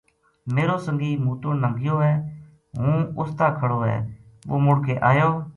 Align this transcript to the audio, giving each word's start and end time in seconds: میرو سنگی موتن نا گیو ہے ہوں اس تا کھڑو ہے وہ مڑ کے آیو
میرو 0.53 0.77
سنگی 0.85 1.11
موتن 1.25 1.55
نا 1.61 1.69
گیو 1.79 1.95
ہے 2.05 2.13
ہوں 2.79 2.99
اس 3.19 3.29
تا 3.37 3.47
کھڑو 3.59 3.79
ہے 3.89 3.97
وہ 4.49 4.57
مڑ 4.65 4.77
کے 4.85 4.93
آیو 5.09 5.29